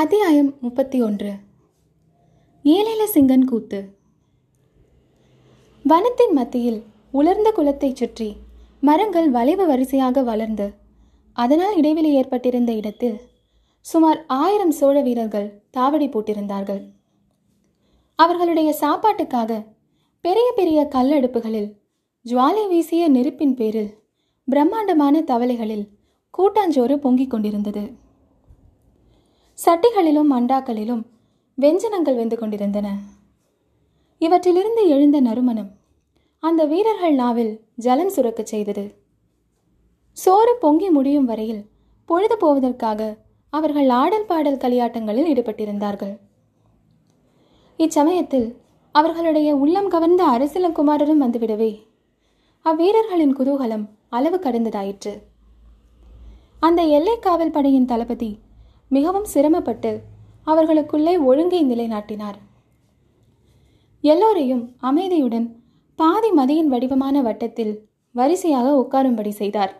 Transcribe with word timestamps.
அத்தியாயம் 0.00 0.54
முப்பத்தி 0.60 1.02
ஒன்று. 1.02 1.32
ஏழில 2.64 3.02
சிங்கன் 3.14 3.44
கூத்து. 3.44 3.96
வனத்தின் 5.84 6.32
மத்தியில் 6.32 6.82
உலர்ந்த 7.10 7.52
குளத்தைச் 7.56 7.96
சுற்றி 7.96 8.36
மரங்கள் 8.80 9.30
வளைவு 9.30 9.66
வரிசையாக 9.66 10.22
வளர்ந்து 10.22 10.72
அதனால் 11.32 11.76
இடைவெளி 11.76 12.12
ஏற்பட்டிருந்த 12.12 12.72
இடத்தில் 12.72 13.20
சுமார் 13.80 14.24
ஆயிரம் 14.26 14.70
சோழ 14.70 15.00
வீரர்கள் 15.00 15.62
தாவடி 15.76 16.08
போட்டிருந்தார்கள். 16.08 16.82
அவர்களுடைய 18.14 18.74
சாப்பாட்டுக்காக 18.80 19.64
பெரிய 20.20 20.52
பெரிய 20.56 20.88
கல்லடுப்புகளில் 20.94 21.72
ஜுவாலை 22.26 22.68
வீசிய 22.68 23.08
நெருப்பின் 23.08 23.54
பேரில் 23.54 23.94
பிரம்மாண்டமான 24.44 25.20
தவளைகளில் 25.20 25.88
கூட்டாஞ்சோறு 26.38 26.96
பொங்கிக் 26.96 27.30
கொண்டிருந்தது. 27.30 28.08
சட்டிகளிலும் 29.64 30.30
மண்டாக்களிலும் 30.30 31.02
வெஞ்சனங்கள் 31.58 32.14
வெந்து 32.14 32.38
கொண்டிருந்தன. 32.38 32.88
இவற்றிலிருந்து 34.18 34.82
எழுந்த 34.86 35.20
நறுமணம் 35.20 35.70
அந்த 36.38 36.64
வீரர்கள் 36.64 37.14
நாவில் 37.14 37.60
ஜலம் 37.76 38.12
சுரக்கச் 38.16 38.50
செய்தது. 38.52 38.94
சோறு 40.12 40.56
பொங்கி 40.60 40.90
முடியும் 40.90 41.24
வரையில் 41.24 41.62
பொழுது 42.04 42.36
போவதற்காக 42.36 43.16
அவர்கள் 43.50 43.88
ஆடல் 43.88 44.26
பாடல் 44.26 44.56
களியாட்டங்களில் 44.56 45.28
ஈடுபட்டிருந்தார்கள். 45.32 46.18
இச்சமயத்தில் 47.76 48.56
அவர்களுடைய 48.92 49.56
உள்ளம் 49.56 49.88
கவர்ந்த 49.88 50.24
அரசிலங்குமாரரும் 50.26 51.24
வந்துவிடவே 51.24 51.72
அவ்வீரர்களின் 52.64 53.36
குதூகலம் 53.38 53.88
அளவு 54.08 54.36
கடந்ததாயிற்று. 54.36 55.22
அந்த 56.60 56.82
எல்லை 56.82 57.18
காவல் 57.18 57.50
படையின் 57.50 57.84
தளபதி 57.84 58.38
மிகவும் 58.90 59.24
சிரமப்பட்டு 59.24 60.02
அவர்களுக்குள்ளே 60.42 61.16
ஒழுங்கை 61.16 61.60
நிலைநாட்டினார். 61.64 62.38
எல்லோரையும் 64.00 64.76
அமைதியுடன் 64.80 65.46
பாதி 65.96 66.30
மதியின் 66.30 66.70
வடிவமான 66.72 67.22
வட்டத்தில் 67.22 67.88
வரிசையாக 68.10 68.68
உட்காரும்படி 68.82 69.28
செய்தார். 69.28 69.72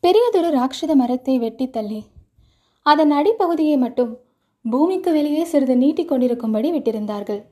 பெரியதொரு 0.00 0.48
ராட்சத 0.58 0.94
மரத்தை 0.94 1.38
வெட்டி 1.38 1.70
தள்ளி 1.70 2.02
அதன் 2.82 3.10
அடிப்பகுதியை 3.10 3.76
மட்டும் 3.78 4.12
பூமிக்கு 4.62 5.12
வெளியே 5.12 5.44
சிறிது 5.44 5.76
நீட்டிக் 5.76 6.08
கொண்டிருக்கும்படி 6.08 6.68
விட்டிருந்தார்கள். 6.72 7.42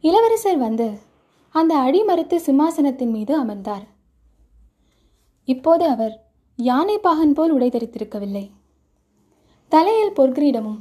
இளவரசர் 0.00 0.58
வந்து 0.58 0.88
அந்த 1.54 1.74
அடிமரத்து 1.76 2.36
சிம்மாசனத்தின் 2.46 3.10
மீது 3.10 3.32
அமர்ந்தார். 3.38 3.86
இப்போது 5.44 5.84
அவர் 5.86 6.14
யானை 6.58 6.98
பாகன் 6.98 7.32
போல் 7.32 7.50
உடை 7.50 7.68
தரித்திருக்கவில்லை. 7.68 8.50
தலையில் 9.68 10.14
பொற்கிரீடமும் 10.16 10.78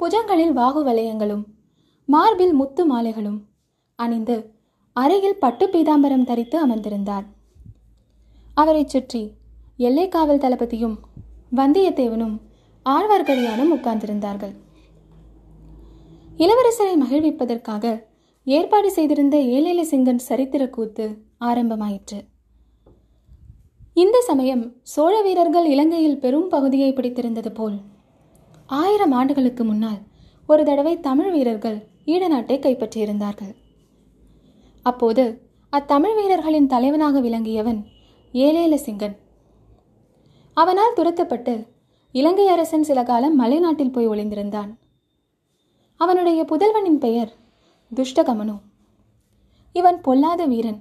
புஜங்களில் 0.00 0.52
வாகு 0.56 0.80
வளையங்களும் 0.88 1.44
மார்பில் 2.04 2.52
முத்து 2.52 2.82
மாலைகளும் 2.92 3.38
அணிந்து 3.94 4.36
அறையில் 4.92 5.38
பட்டு 5.38 5.66
பீதாம்பரம் 5.66 6.24
தரித்து 6.24 6.56
அமர்ந்திருந்தார். 6.66 7.26
அவரைச் 8.54 8.88
சுற்றி 8.88 9.22
எல்லை 9.76 10.08
காவல் 10.08 10.38
தளபதியும் 10.38 10.96
வந்தியத்தேவனும் 11.56 12.36
ஆழ்வார்க்கடியானும் 12.84 13.72
உட்கார்ந்திருந்தார்கள். 13.76 14.54
இளவரசரை 16.36 16.94
மகிழ்விப்பதற்காக 17.04 18.04
ஏற்பாடு 18.44 18.90
செய்திருந்த 18.90 19.36
ஏலேல 19.36 19.80
சிங்கன் 19.90 20.26
சரித்திர 20.28 20.68
கூத்து 20.68 21.06
ஆரம்பமாயிற்று. 21.40 22.20
இந்த 24.02 24.16
சமயம் 24.20 24.62
சோழ 24.92 25.14
வீரர்கள் 25.22 25.66
இலங்கையில் 25.66 26.18
பெரும் 26.18 26.48
பகுதியை 26.48 26.92
பிடித்திருந்தது 26.92 27.50
போல். 27.52 27.76
ஆயிரம் 28.66 29.12
ஆண்டுகளுக்கு 29.12 29.62
முன்னால் 29.64 30.00
ஒரு 30.46 30.62
தடவை 30.64 30.92
தமிழ் 31.00 31.30
வீரர்கள் 31.30 31.78
ஈழ 32.06 32.28
நாட்டை 32.28 32.56
கைப்பற்றியிருந்தார்கள். 32.58 33.52
அப்போது 34.86 35.24
அத்தமிழ் 35.72 36.14
வீரர்களின் 36.18 36.66
தலைவனாக 36.66 37.20
விளங்கியவன் 37.20 37.80
ஏலேல 38.34 38.76
சிங்கன் 38.86 39.16
அவனால் 40.56 40.96
துரத்தப்பட்டு 40.96 41.54
இலங்கை 42.14 42.46
அரசன் 42.48 42.86
சில 42.90 43.02
காலம் 43.02 43.40
மலைநாட்டில் 43.40 43.92
போய் 43.92 44.08
ஒளிந்திருந்தான். 44.08 44.70
அவனுடைய 46.00 46.44
புதல்வனின் 46.44 47.00
பெயர் 47.06 47.32
துஷ்டகமனு. 47.92 48.56
இவன் 49.72 49.98
பொல்லாத 50.00 50.46
வீரன். 50.46 50.80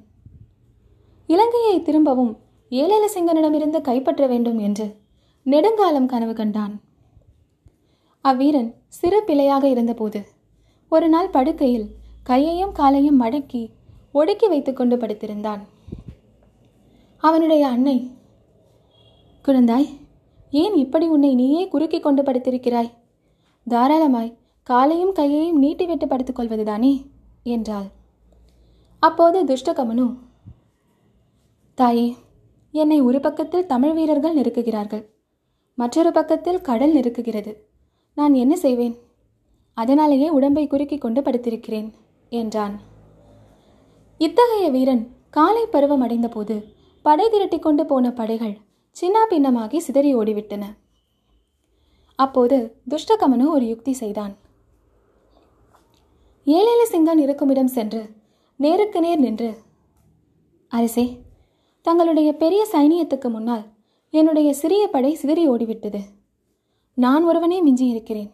இலங்கையை 1.29 1.75
திரும்பவும் 1.81 2.33
ஏழலசிங்கனிடமிருந்து 2.71 3.81
கைப்பற்ற 3.81 4.27
வேண்டும் 4.27 4.59
என்று 4.59 4.87
நெடுங்காலம் 5.43 6.05
கனவு 6.05 6.33
கண்டான். 6.33 6.73
அவ்வீரன் 8.25 8.69
சிறு 8.87 9.23
பிழையாக 9.23 9.63
இருந்தபோது 9.69 10.19
ஒரு 10.91 11.09
நாள் 11.09 11.29
படுக்கையில் 11.29 11.87
கையையும் 12.23 12.71
காலையும் 12.71 13.21
மடக்கி 13.21 13.63
ஒடுக்கி 14.11 14.47
வைத்துக்கொண்டு 14.47 14.95
படுத்திருந்தான். 14.97 15.61
அவனுடைய 17.23 17.67
அன்னை 17.67 17.97
குழந்தாய் 19.45 19.89
ஏன் 20.51 20.75
இப்படி 20.75 21.07
உன்னை 21.07 21.35
நீயே 21.35 21.67
குறுக்கிக் 21.67 22.03
கொண்டு 22.03 22.21
படுத்திருக்கிறாய்? 22.23 22.91
தாராளமாய் 23.67 24.37
காலையும் 24.63 25.13
கையையும் 25.13 25.59
நீட்டி 25.59 25.85
விட்டு 25.85 26.05
படுத்துக்கொள்வதுதானே 26.05 26.93
என்றாள். 27.43 27.87
அப்போது 29.03 29.43
துஷ்டகமனு 29.43 30.07
தாயே 31.77 32.07
என்னை 32.71 33.01
ஒரு 33.01 33.19
பக்கத்தில் 33.19 33.65
தமிழ் 33.65 33.93
வீரர்கள் 33.93 34.37
நெருக்குகிறார்கள் 34.37 35.05
மற்றொரு 35.75 36.11
பக்கத்தில் 36.11 36.61
கடல் 36.61 36.93
நெருக்குகிறது. 36.93 37.55
நான் 38.15 38.33
என்ன 38.33 38.55
செய்வேன்? 38.55 38.95
அதனாலேயே 39.73 40.29
உடம்பை 40.29 40.67
குறுக்கிக் 40.67 41.01
கொண்டு 41.01 41.21
படுத்திருக்கிறேன் 41.21 41.93
என்றான். 42.29 42.79
இத்தகைய 44.17 44.69
வீரன் 44.69 45.03
காலை 45.29 45.65
பருவம் 45.65 46.01
அடைந்தபோது 46.01 46.55
படை 47.01 47.29
திரட்டி 47.29 47.59
கொண்டு 47.59 47.85
போன 47.85 48.11
படைகள் 48.11 48.57
சின்ன 48.91 49.25
பின்னமாகி 49.29 49.77
சிதறி 49.77 50.15
ஓடிவிட்டன. 50.15 50.63
அப்போது 52.15 52.57
துஷ்டகமனு 52.89 53.45
ஒரு 53.45 53.65
யுக்தி 53.67 53.93
செய்தான். 53.93 54.37
ஏழேல 56.45 56.83
சிங்கன் 56.91 57.17
இருக்குமிடம் 57.17 57.67
சென்று 57.67 58.09
நேருக்கு 58.55 58.99
நேர் 58.99 59.19
நின்று 59.19 59.57
அரசே 60.67 61.27
தங்களுடைய 61.89 62.29
பெரிய 62.33 62.61
சைனியத்துக்கு 62.73 63.29
முன்னால் 63.29 63.63
என்னுடைய 64.13 64.49
சிறிய 64.53 64.83
படை 64.87 65.11
சிதறி 65.15 65.43
ஓடிவிட்டது. 65.49 65.99
நான் 66.93 67.23
ஒருவனே 67.23 67.61
மிஞ்சி 67.61 67.85
இருக்கிறேன் 67.87 68.27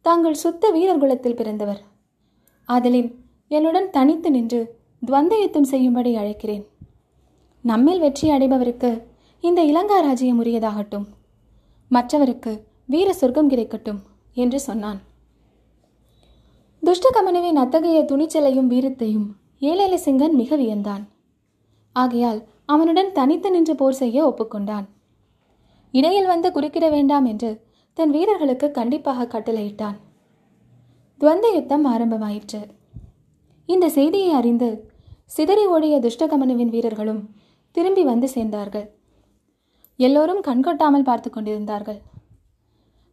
தாங்கள் 0.00 0.38
சுத்த 0.42 0.70
வீரர் 0.70 1.00
குலத்தில் 1.02 1.36
பிறந்தவர். 1.36 1.80
அதிலும் 2.64 3.10
என்னுடன் 3.48 3.88
தனித்து 3.90 4.30
நின்று 4.30 4.60
துவந்த 5.06 5.34
யுத்தம் 5.40 5.64
செய்யும்படி 5.64 6.16
அழைக்கிறேன். 6.16 6.64
நம்மில் 7.60 7.98
வெற்றி 7.98 8.30
அடைபவருக்கு 8.30 8.90
இந்த 9.40 9.60
இலங்கா 9.62 9.98
ராஜ்யம் 10.06 10.40
உரியதாகட்டும். 10.44 11.06
மற்றவருக்கு 11.88 12.52
வீர 12.86 13.12
சொர்க்கம் 13.12 13.50
கிடைக்கட்டும் 13.50 14.00
என்று 14.34 14.60
சொன்னான். 14.60 15.00
துஷ்டகமனுவின் 16.82 17.60
அத்தகைய 17.64 18.00
துணிச்சலையும் 18.12 18.72
வீரத்தையும் 18.72 19.28
ஏலேல 19.60 19.98
சிங்கன் 20.06 20.38
மிக 20.42 20.56
வியந்தான். 20.56 21.04
ஆகையால் 21.92 22.42
அவனுடன் 22.68 23.12
தனித்து 23.12 23.50
நின்று 23.50 23.74
போர் 23.74 24.00
செய்ய 24.00 24.18
ஒப்புக்கொண்டான். 24.28 24.86
இடையில் 25.90 26.26
வந்து 26.26 26.48
குறுக்கிட 26.50 26.90
வேண்டாம் 26.90 27.24
என்று 27.24 27.50
தன் 27.92 28.10
வீரர்களுக்கு 28.10 28.70
கண்டிப்பாக 28.70 29.26
கட்டளையிட்டான். 29.26 29.96
துவந்த 31.20 31.46
யுத்தம் 31.54 31.84
ஆரம்பமாயிற்று. 31.84 32.60
இந்த 33.66 33.88
செய்தியை 33.88 34.30
அறிந்து 34.30 34.90
சிதறி 35.26 35.66
ஓடிய 35.66 35.98
துஷ்டகமனுவின் 36.00 36.68
வீரர்களும் 36.68 37.22
திரும்பி 37.72 38.04
வந்து 38.04 38.28
சேர்ந்தார்கள். 38.34 38.86
எல்லோரும் 39.96 40.42
கண்கொட்டாமல் 40.46 41.08
பார்த்து 41.08 41.30
கொண்டிருந்தார்கள். 41.30 42.00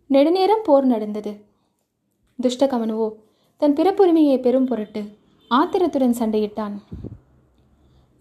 நெடுநேரம் 0.07 0.63
போர் 0.63 0.85
நடந்தது. 0.85 1.33
துஷ்டகமனுவோ 2.39 3.07
தன் 3.57 3.73
பிறப்புரிமையை 3.73 4.39
பெரும் 4.41 4.65
பொருட்டு 4.65 5.01
ஆத்திரத்துடன் 5.51 6.19
சண்டையிட்டான். 6.19 6.75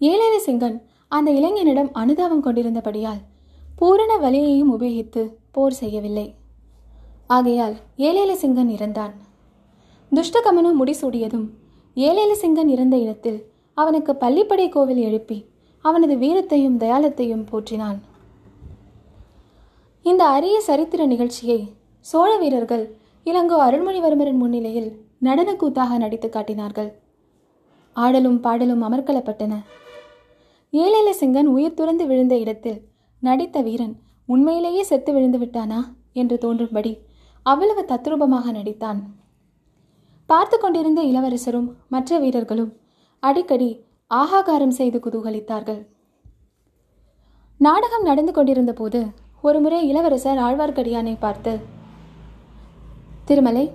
ஏழேல 0.01 0.35
சிங்கன் 0.45 0.77
அந்த 1.11 1.29
இளைஞனிடம் 1.31 1.89
அனுதாபம் 1.91 2.43
கொண்டிருந்தபடியால் 2.45 3.21
பூரண 3.75 4.11
வலியையும் 4.17 4.73
உபயோகித்து 4.75 5.21
போர் 5.51 5.71
செய்யவில்லை. 5.71 6.25
ஆகையால் 7.27 7.75
ஏலேல 7.97 8.31
சிங்கன் 8.41 8.69
இறந்தான். 8.75 9.13
துஷ்டகமனு 10.11 10.71
முடிசூடியதும் 10.81 11.47
ஏலேல 11.95 12.31
சிங்கன் 12.41 12.67
இறந்த 12.67 12.97
இடத்தில் 12.97 13.39
அவனுக்கு 13.73 14.13
பள்ளிப்படை 14.19 14.69
கோவில் 14.69 15.01
எழுப்பி 15.07 15.37
அவனது 15.85 16.15
வீரத்தையும் 16.15 16.77
தயாளத்தையும் 16.77 17.45
போற்றினான். 17.51 17.99
இந்த 20.05 20.23
அரிய 20.25 20.61
சரித்திர 20.61 21.05
நிகழ்ச்சியை 21.05 21.59
சோழ 21.99 22.37
வீரர்கள் 22.37 22.85
இளங்கோ 23.25 23.57
அருள்மொழிவர்மரின் 23.67 24.41
முன்னிலையில் 24.43 24.91
நடனக்கூத்தாக 25.23 25.97
நடித்து 25.97 26.29
காட்டினார்கள். 26.29 26.91
ஆடலும் 27.93 28.39
பாடலும் 28.39 28.83
அமர்க்கலப்பட்டன 28.83 29.53
ஏலேல 30.73 31.09
சிங்கன் 31.19 31.47
உயிர் 31.47 31.73
துறந்து 31.73 32.05
விழுந்த 32.05 32.35
இடத்தில் 32.37 32.79
நடித்த 33.21 33.61
வீரன் 33.61 33.95
உண்மையிலேயே 34.29 34.83
செத்து 34.83 35.11
விழுந்து 35.13 35.37
விட்டானா 35.37 35.79
என்று 36.13 36.35
தோன்றும்படி 36.37 36.91
அவ்வளவு 37.45 37.81
தத்ரூபமாக 37.81 38.51
நடித்தான். 38.51 38.99
பார்த்து 40.29 40.57
கொண்டிருந்த 40.57 41.01
இளவரசரும் 41.01 41.69
மற்ற 41.87 42.19
வீரர்களும் 42.19 42.71
அடிக்கடி 43.23 43.69
ஆகாகாரம் 44.11 44.75
செய்து 44.79 44.99
குதூகலித்தார்கள். 44.99 45.81
நாடகம் 47.59 48.03
நடந்து 48.03 48.33
கொண்டிருந்த 48.33 48.73
போது 48.73 49.01
ஒருமுறை 49.43 49.79
இளவரசர் 49.87 50.39
ஆழ்வார்க்கடியானை 50.39 51.15
பார்த்து 51.19 51.53
திருமலை 53.25 53.65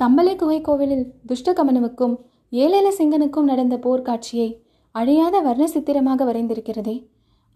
தம்பலை 0.00 0.34
குகை 0.36 0.58
கோவிலில் 0.60 1.06
துஷ்டகமனுவுக்கும் 1.28 2.14
ஏழேல 2.52 2.88
சிங்கனுக்கும் 2.98 3.44
நடந்த 3.44 3.74
போர்க்காட்சியை 3.76 4.48
அழியாத 4.94 5.36
வர்ண 5.40 5.64
சித்திரமாக 5.66 6.24
வரைந்திருக்கிறதே. 6.24 6.96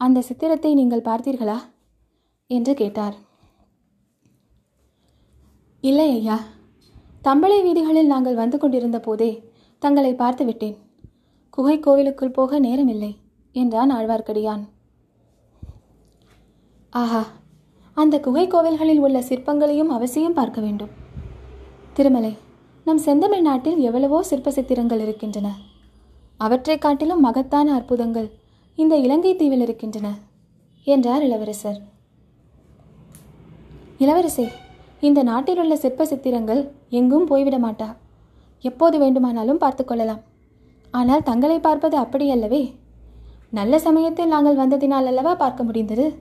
அந்த 0.01 0.21
சித்திரத்தை 0.21 0.71
நீங்கள் 0.75 1.09
பார்த்தீர்களா? 1.09 1.57
என்று 2.51 2.75
கேட்டார். 2.75 3.17
இல்லை 5.81 6.09
ஐயா. 6.11 6.37
தம்பளை 7.23 7.59
வீதிகளில் 7.63 8.07
நாங்கள் 8.07 8.35
வந்து 8.35 8.59
கொண்டிருந்த 8.59 8.99
போதே 9.01 9.31
தங்களை 9.83 10.15
பார்த்து 10.15 10.45
விட்டேன். 10.45 10.77
குகை 11.51 11.77
கோவிலுக்குள் 11.81 12.37
போக 12.39 12.61
நேரமில்லை 12.61 13.13
என்றான் 13.53 13.93
ஆழ்வார்க்கடியான். 13.93 14.65
ஆஹா 16.93 17.23
அந்த 17.97 18.17
குகை 18.21 18.47
கோவில்களில் 18.47 18.99
உள்ள 18.99 19.19
சிற்பங்களையும் 19.21 19.95
அவசியம் 19.97 20.33
பார்க்க 20.33 20.61
வேண்டும். 20.61 20.93
திருமலை 21.93 22.33
நம் 22.87 22.99
செந்தமிழ் 22.99 23.41
நாட்டில் 23.41 23.79
எவ்வளவோ 23.79 24.19
சிற்ப 24.23 24.51
சித்திரங்கள் 24.51 25.01
இருக்கின்றன. 25.01 25.49
அவற்றைக் 26.37 26.81
காட்டிலும் 26.81 27.21
மகத்தான 27.21 27.75
அற்புதங்கள் 27.75 28.31
இந்த 28.77 28.97
இலங்கை 28.97 29.37
தீவில் 29.37 29.61
இருக்கின்றன 29.61 30.15
என்றார் 30.85 31.23
இளவரசர். 31.23 31.81
இளவரசே 33.99 34.49
இந்த 35.01 35.23
நாட்டில் 35.23 35.59
உள்ள 35.59 35.77
சிற்ப 35.77 36.07
சித்திரங்கள் 36.07 36.73
எங்கும் 36.89 37.25
போய்விட 37.25 37.59
மாட்டா. 37.59 37.97
எப்போது 38.61 38.99
வேண்டுமானாலும் 38.99 39.59
பார்த்து 39.59 39.85
கொள்ளலாம். 39.85 40.21
ஆனால் 40.91 41.23
தங்களை 41.23 41.61
பார்ப்பது 41.61 41.99
அப்படியல்லவே. 41.99 42.75
நல்ல 43.51 43.79
சமயத்தில் 43.79 44.29
நாங்கள் 44.29 44.57
வந்ததினால் 44.57 45.07
அல்லவா 45.07 45.35
பார்க்க 45.35 45.63
முடிந்தது? 45.63 46.15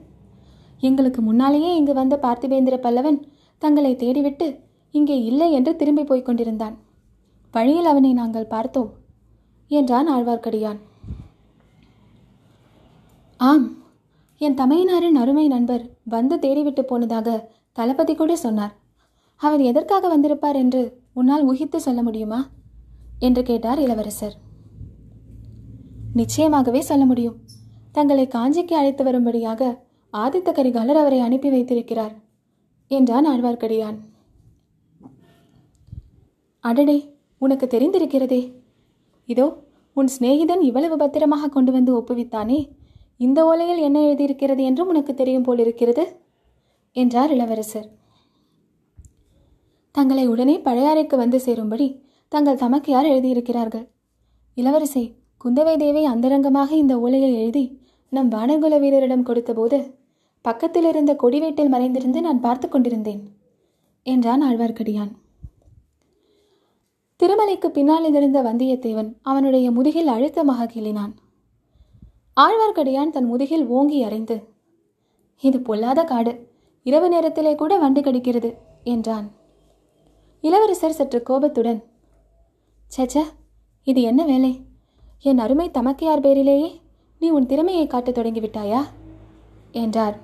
எங்களுக்கு 0.80 1.22
முன்னாலேயே 1.22 1.76
இங்கு 1.76 1.94
வந்த 1.94 2.18
பார்த்திபேந்திர 2.22 2.76
பல்லவன் 2.76 3.22
தங்களை 3.58 3.96
தேடிவிட்டு 3.96 4.60
இங்கே 4.90 5.22
இல்லை 5.22 5.52
என்று 5.52 5.76
திரும்பி 5.76 6.04
போய்க் 6.04 6.24
கொண்டிருந்தான். 6.24 6.78
வழியில் 7.52 7.84
அவனை 7.84 8.12
நாங்கள் 8.12 8.46
பார்த்தோம். 8.46 9.04
என்றான் 9.68 10.10
ஆழ்வார்க்கடியான். 10.10 10.76
ஆம் 13.36 13.84
என் 14.38 14.54
தமையனாரின் 14.54 15.14
அருமை 15.14 15.48
நண்பர் 15.48 15.90
வந்து 16.04 16.36
தேடிவிட்டு 16.36 16.80
போனதாக 16.80 17.50
தளபதி 17.72 18.14
கூட 18.14 18.36
சொன்னார். 18.36 18.74
அவர் 19.36 19.60
எதற்காக 19.60 20.08
வந்திருப்பார் 20.08 20.56
என்று 20.56 21.02
உன்னால் 21.12 21.48
ஊகித்து 21.48 21.76
சொல்ல 21.76 22.02
முடியுமா? 22.02 22.48
என்று 23.18 23.42
கேட்டார் 23.42 23.78
இளவரசர். 23.78 24.36
நிச்சயமாகவே 26.14 26.78
சொல்ல 26.78 27.04
முடியும். 27.04 27.36
தங்களை 27.92 28.26
காஞ்சிக்கு 28.26 28.74
அழைத்து 28.74 29.04
வரும்படியாக 29.04 29.84
ஆதித்த 30.12 30.50
கரிகாலர் 30.52 31.00
அவரை 31.02 31.20
அனுப்பி 31.20 31.50
வைத்திருக்கிறார் 31.50 32.14
என்றான் 32.88 33.28
ஆழ்வார்க்கடியான். 33.28 33.98
அடடே 36.60 37.14
உனக்கு 37.38 37.66
தெரிந்திருக்கிறதே 37.66 38.64
இதோ 39.28 39.46
உன் 39.96 40.10
சிநேகிதன் 40.14 40.62
இவ்வளவு 40.68 40.96
பத்திரமாக 40.96 41.48
கொண்டு 41.48 41.70
வந்து 41.72 41.92
ஒப்புவித்தானே? 41.98 42.58
இந்த 43.16 43.38
ஓலையில் 43.50 43.84
என்ன 43.86 43.98
எழுதியிருக்கிறது 44.06 44.62
என்றும் 44.62 44.90
உனக்கு 44.92 45.12
தெரியும் 45.14 45.46
போலிருக்கிறது? 45.48 46.04
என்றார் 46.96 47.32
இளவரசர். 47.36 47.88
தங்களை 49.94 50.24
உடனே 50.28 50.56
பழையாறைக்கு 50.58 51.16
வந்து 51.16 51.38
சேரும்படி 51.40 51.86
தங்கள் 52.32 52.60
தமக்கையார் 52.62 53.10
எழுதியிருக்கிறார்கள். 53.12 53.86
இளவரசே 54.56 55.04
குந்தவை 55.44 55.74
தேவி 55.76 56.02
அந்தரங்கமாக 56.06 56.70
இந்த 56.82 56.94
ஓலையை 56.98 57.30
எழுதி 57.40 57.64
நம் 58.12 58.30
வானகுல 58.30 58.74
வீரரிடம் 58.82 59.26
கொடுத்தபோது 59.28 59.78
பக்கத்தில் 60.44 60.88
இருந்த 60.90 61.12
கொடிவேட்டில் 61.22 61.72
மறைந்திருந்து 61.74 62.20
நான் 62.20 62.40
பார்த்து 62.40 62.66
கொண்டிருந்தேன் 62.68 63.22
என்றான் 64.06 64.42
ஆழ்வார்க்கடியான். 64.48 65.12
திருமலைக்கு 67.22 67.66
பின்னால் 67.66 68.04
எதிர்ந்த 68.04 68.42
வந்தியத்தேவன் 68.42 69.16
அவனுடைய 69.22 69.70
முதுகில் 69.70 70.06
அழுத்தமாக 70.06 70.64
கிளினான் 70.64 71.12
ஆழ்வார்க்கடியான் 72.40 73.10
தன் 73.10 73.24
முதுகில் 73.24 73.66
ஓங்கி 73.66 74.02
அறைந்து 74.02 74.54
இது 75.40 75.60
பொல்லாத 75.60 76.04
காடு. 76.04 76.32
இரவு 76.82 77.08
நேரத்திலே 77.08 77.54
கூட 77.54 77.78
வண்டு 77.78 78.00
கடிக்கிறது 78.00 78.54
என்றான். 78.84 79.30
இளவரசர் 80.40 80.92
சற்று 80.92 81.22
கோபத்துடன் 81.22 81.84
சச்ச 82.96 83.22
இது 83.84 84.02
என்ன 84.02 84.24
வேலை? 84.24 84.60
என் 85.20 85.38
அருமை 85.38 85.70
தமக்கையார் 85.70 86.20
பேரிலேயே 86.20 86.80
நீ 87.18 87.28
உன் 87.28 87.46
திறமையை 87.46 87.86
காட்டத் 87.86 88.18
தொடங்கிவிட்டாயா? 88.18 88.82
என்றார். 89.72 90.18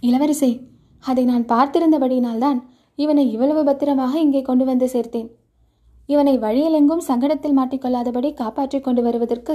இளவரசே 0.00 0.68
அதை 1.00 1.24
நான் 1.24 1.44
பார்த்திருந்தபடியினால்தான் 1.44 2.60
இவனை 2.98 3.24
இவ்வளவு 3.32 3.62
பத்திரமாக 3.68 4.14
இங்கே 4.26 4.42
கொண்டு 4.42 4.64
வந்து 4.70 4.86
சேர்த்தேன். 4.94 5.28
இவனை 6.08 6.34
வழியில் 6.44 6.76
எங்கும் 6.80 7.06
சங்கடத்தில் 7.08 7.56
மாட்டிக்கொள்ளாதபடி 7.58 8.28
காப்பாற்றிக் 8.40 8.86
கொண்டு 8.86 9.02
வருவதற்கு 9.06 9.54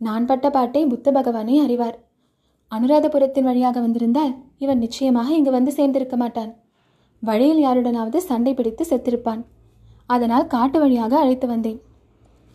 நான் 0.00 0.28
பட்ட 0.30 0.46
பாட்டை 0.56 0.82
புத்த 0.86 1.10
பகவானே 1.12 1.56
அறிவார். 1.64 1.96
அனுராதபுரத்தின் 2.72 3.48
வழியாக 3.48 3.76
வந்திருந்தால் 3.80 4.32
இவன் 4.64 4.82
நிச்சயமாக 4.84 5.28
இங்கு 5.38 5.52
வந்து 5.56 5.72
சேர்ந்திருக்க 5.78 6.16
மாட்டான். 6.16 6.50
வழியில் 7.22 7.62
யாருடனாவது 7.66 8.18
சண்டை 8.30 8.52
பிடித்து 8.54 8.84
செத்திருப்பான். 8.90 9.42
அதனால் 10.06 10.46
காட்டு 10.46 10.78
வழியாக 10.80 11.12
அழைத்து 11.22 11.46
வந்தேன். 11.46 11.80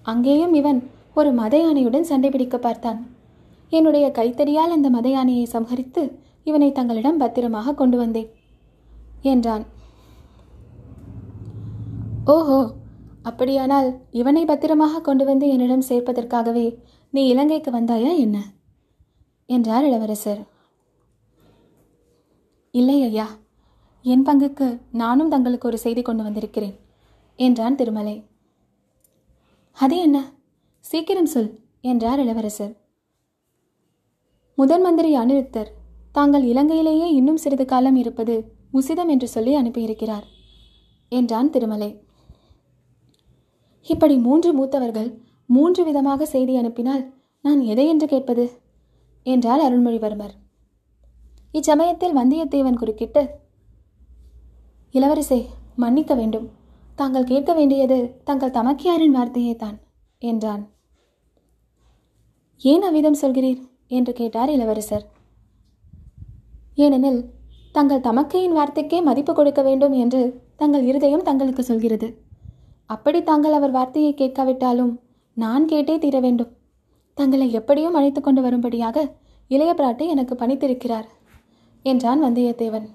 அங்கேயும் 0.06 0.54
இவன் 0.60 0.80
ஒரு 1.20 1.30
மத 1.40 1.56
யானையுடன் 1.58 2.10
சண்டை 2.12 2.30
பிடிக்க 2.30 2.58
பார்த்தான். 2.58 3.00
என்னுடைய 3.72 4.06
கைத்தறியால் 4.18 4.76
அந்த 4.76 4.88
மத 4.90 5.08
யானையை 5.10 5.46
சம்ஹரித்து 5.54 6.04
இவனை 6.50 6.70
தங்களிடம் 6.72 7.22
பத்திரமாக 7.24 7.76
கொண்டு 7.82 7.98
வந்தேன் 7.98 8.30
என்றான். 9.34 9.66
ஓஹோ 12.26 12.58
அப்படியானால் 13.22 13.88
இவனை 14.12 14.46
பத்திரமாக 14.46 15.02
கொண்டு 15.02 15.26
வந்து 15.26 15.48
என்னிடம் 15.48 15.88
சேர்ப்பதற்காகவே 15.90 16.78
நீ 17.10 17.28
இலங்கைக்கு 17.28 17.72
வந்தாயா 17.72 18.18
என்ன? 18.18 18.38
என்றார் 19.46 19.86
இளவரசர். 19.86 20.42
இல்லை 22.72 23.04
ஐயா 23.04 23.28
என் 24.02 24.26
பங்குக்கு 24.26 24.82
நானும் 24.92 25.30
தங்களுக்கு 25.30 25.68
ஒரு 25.68 25.78
செய்தி 25.78 26.02
கொண்டு 26.02 26.24
வந்திருக்கிறேன் 26.24 26.80
என்றான் 27.36 27.76
திருமலை. 27.76 28.30
அது 29.72 29.98
என்ன? 29.98 30.32
சீக்கிரம் 30.80 31.26
சொல் 31.26 31.52
என்றார் 31.82 32.20
இளவரசர். 32.20 32.74
முதன் 34.56 34.82
மந்திரி 34.82 35.18
அனிருத்தர் 35.18 35.68
தாங்கள் 36.12 36.44
இலங்கையிலேயே 36.44 37.08
இன்னும் 37.10 37.38
சிறிது 37.38 37.66
காலம் 37.66 37.96
இருப்பது 37.96 38.56
உசிதம் 38.74 39.08
என்று 39.08 39.28
சொல்லி 39.28 39.56
அனுப்பியிருக்கிறார் 39.56 40.26
என்றான் 41.10 41.50
திருமலை. 41.50 42.06
இப்படி 43.86 44.18
மூன்று 44.18 44.66
மூத்தவர்கள் 44.66 45.20
மூன்று 45.46 45.84
விதமாக 45.84 46.26
செய்தி 46.26 46.56
அனுப்பினால் 46.56 47.14
நான் 47.42 47.62
எதை 47.62 47.88
என்று 47.88 48.08
கேட்பது? 48.08 48.62
என்றார் 49.24 49.60
அருள்மொழிவர்மர். 49.60 50.32
இச்சமயத்தில் 51.52 52.16
வந்தியத்தேவன் 52.16 52.74
குறுக்கிட்டு 52.74 53.42
இளவரசே 54.94 55.46
மன்னிக்க 55.76 56.16
வேண்டும். 56.16 56.50
தாங்கள் 56.96 57.24
கேட்க 57.24 57.54
வேண்டியது 57.54 58.22
தங்கள் 58.24 58.50
தமக்கியாரின் 58.50 59.12
வார்த்தையே 59.12 59.56
தான் 59.56 59.80
என்றான். 60.20 60.70
ஏன் 62.58 62.82
அவ்விதம் 62.82 63.22
சொல்கிறீர்? 63.22 63.62
என்று 63.88 64.14
கேட்டார் 64.14 64.50
இளவரசர். 64.50 65.06
ஏனெனில் 66.76 67.30
தங்கள் 67.72 68.00
தமக்கையின் 68.00 68.56
வார்த்தைக்கே 68.56 69.04
மதிப்பு 69.04 69.34
கொடுக்க 69.34 69.62
வேண்டும் 69.62 69.92
என்று 69.92 70.42
தங்கள் 70.56 70.84
இருதயம் 70.84 71.24
தங்களுக்கு 71.24 71.64
சொல்கிறது. 71.64 72.23
அப்படி 72.96 73.20
தாங்கள் 73.24 73.58
அவர் 73.58 73.76
வார்த்தையை 73.78 74.12
கேட்காவிட்டாலும் 74.14 74.94
நான் 75.38 75.66
கேட்டே 75.72 75.96
தீர 76.04 76.18
வேண்டும். 76.20 76.52
தங்களை 77.18 77.48
எப்படியும் 77.60 77.96
அழைத்து 78.00 78.22
கொண்டு 78.22 78.42
வரும்படியாக 78.42 78.98
இளைய 79.52 79.72
பிராட்டி 79.80 80.06
எனக்கு 80.14 80.36
பணித்திருக்கிறார் 80.36 81.08
என்றான் 81.86 82.22
வந்தியத்தேவன். 82.24 82.88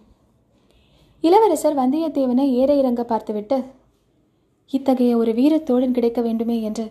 இளவரசர் 1.24 1.80
வந்தியத்தேவனை 1.80 2.46
ஏற 2.60 2.70
இறங்க 2.74 3.02
பார்த்துவிட்டு 3.04 3.58
இத்தகைய 4.70 5.12
ஒரு 5.16 5.32
வீரத்தோழன் 5.32 5.94
கிடைக்க 5.96 6.20
வேண்டுமே 6.20 6.56
என்று 6.68 6.86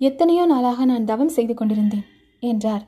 எத்தனையோ 0.00 0.44
நாளாக 0.46 0.84
நான் 0.84 1.08
தவம் 1.10 1.34
செய்து 1.36 1.54
கொண்டிருந்தேன் 1.54 2.06
என்றார். 2.42 2.84